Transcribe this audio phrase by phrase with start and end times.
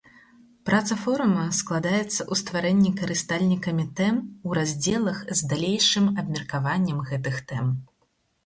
[0.69, 4.15] Праца форума складаецца ў стварэнні карыстальнікамі тэм
[4.49, 7.71] у раздзелах з далейшым абмеркаваннем гэтых тэм.